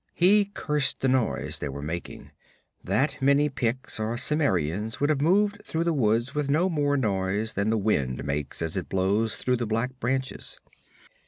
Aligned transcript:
He 0.15 0.45
cursed 0.55 1.01
the 1.01 1.07
noise 1.07 1.59
they 1.59 1.69
were 1.69 1.83
making; 1.83 2.31
that 2.83 3.21
many 3.21 3.49
Picts 3.49 3.99
or 3.99 4.17
Cimmerians 4.17 4.99
would 4.99 5.11
have 5.11 5.21
moved 5.21 5.63
through 5.63 5.83
the 5.83 5.93
woods 5.93 6.33
with 6.33 6.49
no 6.49 6.69
more 6.69 6.97
noise 6.97 7.53
than 7.53 7.69
the 7.69 7.77
wind 7.77 8.25
makes 8.25 8.63
as 8.63 8.75
it 8.75 8.89
blows 8.89 9.35
through 9.35 9.57
the 9.57 9.67
black 9.67 9.99
branches. 9.99 10.59